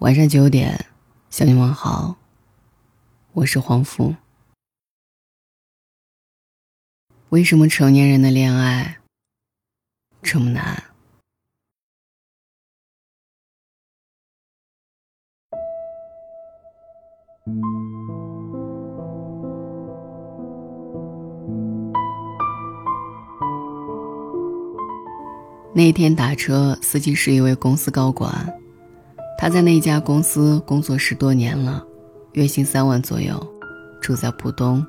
[0.00, 0.86] 晚上九点，
[1.30, 2.16] 向你问好。
[3.32, 4.16] 我是黄福。
[7.30, 8.98] 为什么成年人的恋爱
[10.20, 10.82] 这么难？
[25.72, 28.60] 那天打车，司机是一位公司高管。
[29.44, 31.84] 他在那家公司工作十多年了，
[32.32, 33.38] 月薪三万左右，
[34.00, 34.82] 住在浦东，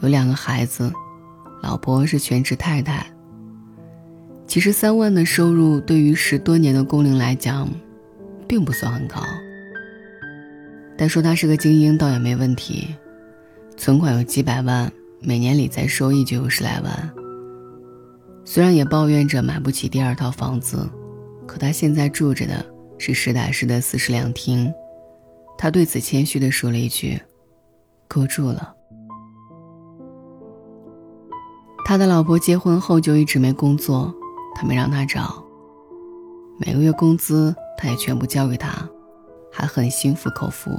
[0.00, 0.92] 有两个孩子，
[1.62, 3.06] 老婆是全职太太。
[4.44, 7.68] 其实三万的收入对于十多年的工龄来讲，
[8.48, 9.20] 并不算很高。
[10.98, 12.92] 但说他是个精英倒也没问题，
[13.76, 17.10] 存款有几百万，每年理财收益就有十来万。
[18.44, 20.90] 虽然也抱怨着买不起第二套房子，
[21.46, 22.66] 可他现在住着的。
[22.98, 24.72] 是实打实的四室两厅，
[25.58, 27.20] 他对此谦虚的说了一句
[28.08, 28.74] ：“够住了。”
[31.84, 34.12] 他的老婆结婚后就一直没工作，
[34.54, 35.44] 他没让他找，
[36.58, 38.88] 每个月工资他也全部交给他，
[39.52, 40.70] 还很心服口服。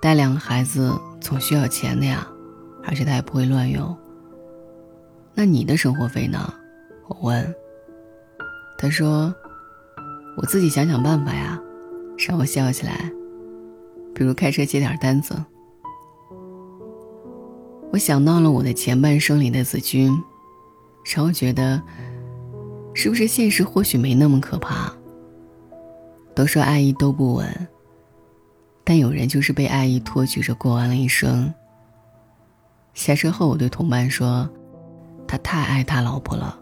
[0.00, 2.26] 带两个孩子总需要钱的呀，
[2.84, 3.96] 而且他也不会乱用。
[5.34, 6.54] 那你的生活费呢？
[7.08, 7.54] 我问。
[8.78, 9.34] 他说。
[10.36, 11.58] 我自己想想办法呀，
[12.18, 13.10] 让我笑起来。
[14.14, 15.34] 比如开车接点单子。
[17.90, 20.12] 我想到了我的前半生里的子君，
[21.04, 21.82] 让我觉得，
[22.92, 24.92] 是不是现实或许没那么可怕？
[26.34, 27.68] 都说爱意都不稳，
[28.84, 31.52] 但有人就是被爱意托举着过完了一生。
[32.92, 34.48] 下车后，我对同伴说
[35.26, 36.58] ：“他太爱他老婆了。”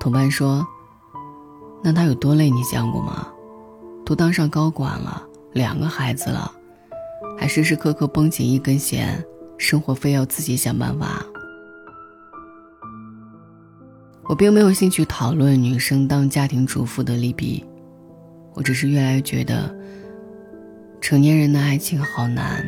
[0.00, 0.66] 同伴说。
[1.84, 2.48] 那他有多累？
[2.48, 3.28] 你见过吗？
[4.06, 6.50] 都当上高管了，两个孩子了，
[7.38, 9.22] 还时时刻刻绷紧一根弦，
[9.58, 11.22] 生活非要自己想办法。
[14.24, 17.62] 我并没有兴趣讨论女生当家庭主妇的利弊，
[18.54, 19.70] 我只是越来越觉得，
[21.02, 22.64] 成年人的爱情好难。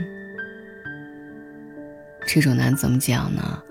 [2.26, 3.62] 这种难怎么讲呢？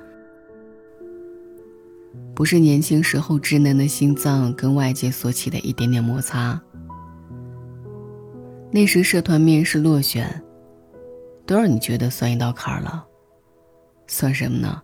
[2.36, 6.62] 不是年轻时候稚嫩的心脏跟外界所起的一点点摩擦。
[8.72, 10.44] 那时社团面试落选，
[11.46, 13.06] 都让你觉得算一道坎儿了。
[14.08, 14.82] 算什么呢？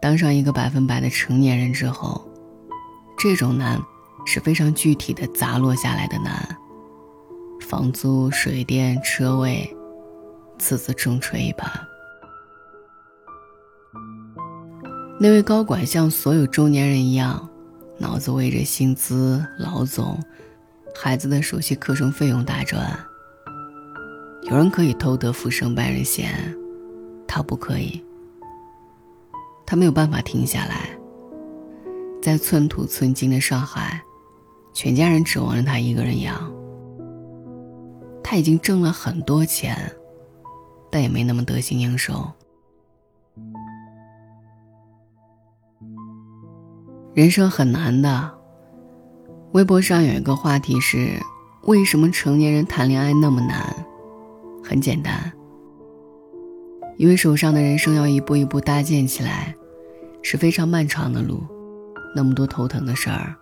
[0.00, 2.28] 当上一个百分百的成年人之后，
[3.16, 3.80] 这种难
[4.26, 6.56] 是非常具体的砸落下来的难。
[7.60, 9.72] 房租、水电、车位，
[10.58, 11.86] 次次重锤一把。
[15.22, 17.48] 那位高管像所有中年人一样，
[17.96, 20.18] 脑子围着薪资、老总、
[20.96, 22.98] 孩子的首席课程费用打转。
[24.50, 26.52] 有人可以偷得浮生半日闲，
[27.24, 28.04] 他不可以。
[29.64, 30.90] 他没有办法停下来。
[32.20, 34.02] 在寸土寸金的上海，
[34.72, 36.52] 全家人指望着他一个人养。
[38.24, 39.88] 他已经挣了很多钱，
[40.90, 42.28] 但也没那么得心应手。
[47.14, 48.30] 人生很难的。
[49.52, 51.20] 微博上有一个话题是：
[51.64, 53.62] 为什么成年人谈恋爱那么难？
[54.64, 55.30] 很简单，
[56.96, 59.54] 因为手上的人生要一步一步搭建起来，
[60.22, 61.42] 是非常漫长的路，
[62.16, 63.36] 那么多头疼的事儿，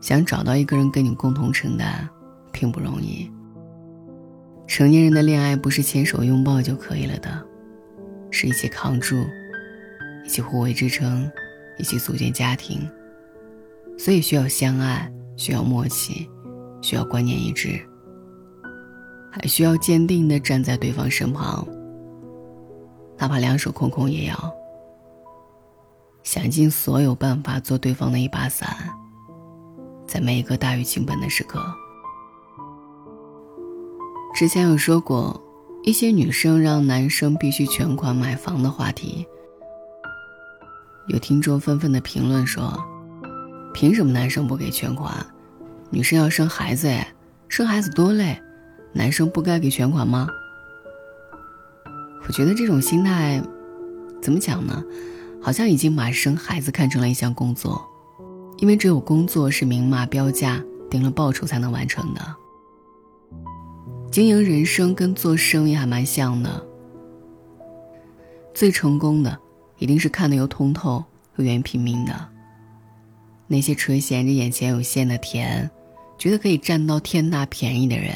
[0.00, 2.08] 想找到一个人跟你共同承担，
[2.50, 3.30] 并不容易。
[4.66, 7.30] 成年人的恋爱不是牵手拥抱就可以了的，
[8.32, 9.14] 是一起扛住，
[10.26, 11.30] 一起互为支撑。
[11.78, 12.88] 一起组建家庭，
[13.96, 16.28] 所以需要相爱，需要默契，
[16.82, 17.80] 需要观念一致，
[19.30, 21.66] 还需要坚定的站在对方身旁。
[23.16, 24.52] 哪怕两手空空，也要
[26.22, 28.68] 想尽所有办法做对方的一把伞，
[30.06, 31.60] 在每一个大雨倾盆的时刻。
[34.34, 35.40] 之前有说过，
[35.82, 39.26] 一些女生让男生必须全款买房的话题。
[41.08, 42.78] 有听众纷纷的评论说
[43.72, 45.14] ：“凭什么男生不给全款？
[45.90, 47.14] 女生要生孩子哎，
[47.48, 48.38] 生孩子多累，
[48.92, 50.28] 男生不该给全款吗？”
[52.28, 53.42] 我觉得这种心态，
[54.20, 54.84] 怎么讲呢？
[55.40, 57.82] 好像已经把生孩子看成了一项工作，
[58.58, 62.20] 因为只有工作是明码标价、定了报酬才能完成的。
[64.10, 66.66] 经营人生跟做生意还蛮像的，
[68.52, 69.38] 最成功的。
[69.78, 71.04] 一定是看得又通透
[71.36, 72.28] 又愿意拼命的。
[73.46, 75.70] 那些垂涎着眼前有限的甜，
[76.18, 78.14] 觉得可以占到天大便宜的人，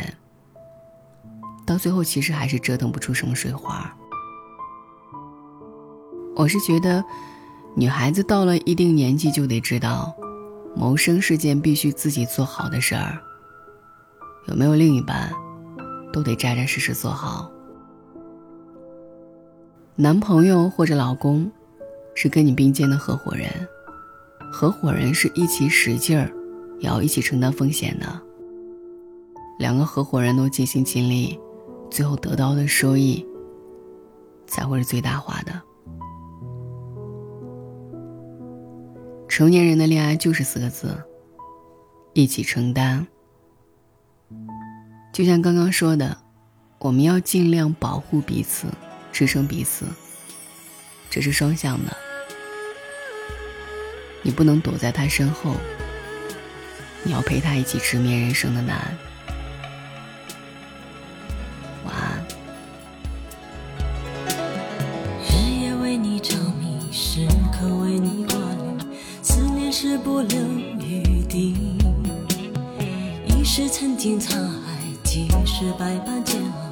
[1.65, 3.97] 到最后其实还是折腾不出什么水花。
[6.35, 7.03] 我是觉得，
[7.75, 10.15] 女孩子到了一定年纪就得知道，
[10.77, 13.19] 谋生是件必须自己做好的事儿。
[14.49, 15.33] 有没有另一半，
[16.13, 17.51] 都得扎扎实实做好。
[20.03, 21.49] 男朋友或者老公，
[22.17, 23.49] 是跟你并肩的合伙人，
[24.53, 26.29] 合伙人是一起使劲儿，
[26.81, 28.21] 也要一起承担风险的。
[29.61, 31.39] 两个合伙人都尽心尽力，
[31.89, 33.25] 最后得到的收益，
[34.49, 35.63] 才会是最大化的。
[39.29, 41.01] 成年人的恋爱就是四个字：
[42.13, 43.07] 一起承担。
[45.13, 46.19] 就像刚刚说的，
[46.81, 48.67] 我们要尽量保护彼此。
[49.13, 49.87] 支撑彼此，
[51.11, 51.95] 这是双向的。
[54.23, 55.57] 你不能躲在他身后，
[57.03, 58.97] 你要陪他一起直面人生的难。
[61.85, 62.25] 晚安。
[65.21, 70.41] 日夜为你着迷，时刻为你挂虑，思念是不留
[70.81, 71.77] 余地。
[73.27, 76.72] 一时曾经沧海，几世百般煎熬，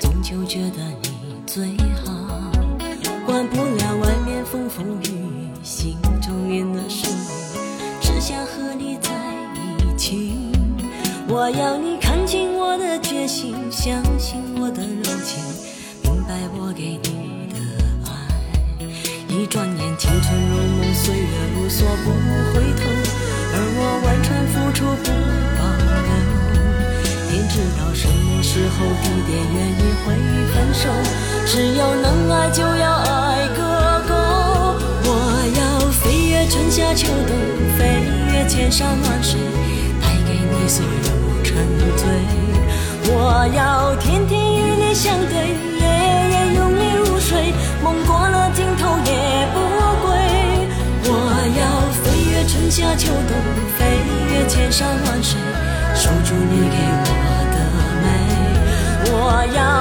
[0.00, 1.16] 终究觉得你。
[1.46, 1.68] 最
[2.04, 2.12] 好，
[3.24, 7.16] 管不了外面风风雨雨，心中念的是你，
[8.00, 9.10] 只想和你在
[9.78, 10.32] 一起。
[11.28, 15.42] 我要你看清我的决心，相信我的柔情，
[16.02, 17.15] 明白我给你
[28.56, 30.14] 时候、地点、原因会
[30.54, 30.88] 分手。
[31.44, 33.60] 只要能爱，就要爱个
[34.08, 34.14] 够。
[35.04, 35.10] 我
[35.60, 35.60] 要
[35.90, 37.36] 飞越春夏秋冬，
[37.76, 38.00] 飞
[38.32, 39.38] 越千山万水，
[40.00, 41.54] 带给你所有沉
[41.98, 42.08] 醉。
[43.12, 45.84] 我要天天与你相对，夜
[46.32, 47.52] 夜拥你入睡，
[47.84, 49.60] 梦过了尽头也不
[50.00, 50.08] 归。
[51.04, 51.12] 我
[51.60, 51.60] 要
[52.00, 53.36] 飞越春夏秋冬，
[53.76, 53.84] 飞
[54.32, 55.38] 越千山万水，
[55.94, 56.76] 守住你给
[59.52, 59.75] 美。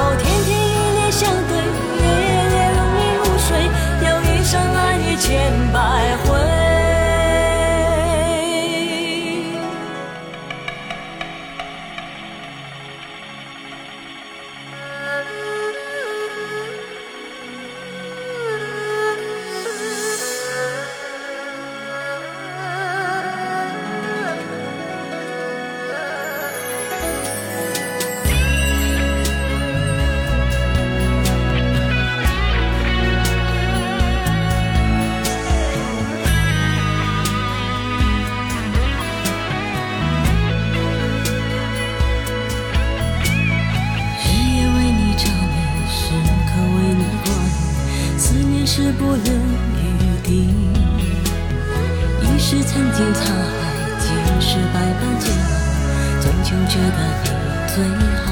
[56.68, 57.28] 觉得你
[57.74, 57.76] 最
[58.24, 58.26] 好。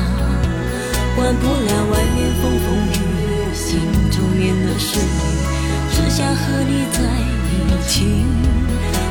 [1.15, 3.79] 管不了外面风风雨雨，心
[4.11, 5.21] 中念的是你，
[5.91, 6.97] 只想和你在
[7.51, 7.53] 一
[7.87, 8.25] 起。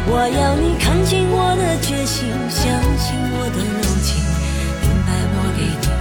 [0.05, 2.61] 我要你看清我的决心，相
[2.99, 4.19] 信我的柔情，
[4.83, 5.93] 明白我给你的。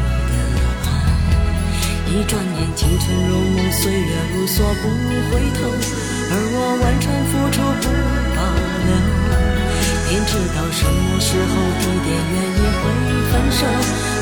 [2.11, 4.83] 一转眼，青春如梦，岁月如梭，不
[5.29, 5.59] 回头。
[6.33, 7.85] 而我完全付出，不
[8.35, 8.39] 保
[9.15, 9.20] 留。
[10.11, 12.83] 天知道什么时候、地点、原因会
[13.31, 13.63] 分手。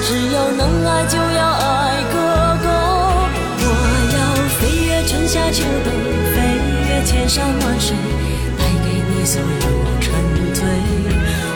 [0.04, 2.16] 只要能爱，就要爱个
[2.62, 2.68] 够。
[3.58, 3.66] 我
[4.14, 4.18] 要
[4.60, 5.92] 飞越春夏秋冬，
[6.36, 6.38] 飞
[6.88, 7.98] 越千山万水，
[8.56, 9.48] 带给你所有
[10.00, 10.14] 沉
[10.54, 10.64] 醉。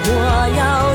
[0.07, 0.11] 我
[0.57, 0.92] 要。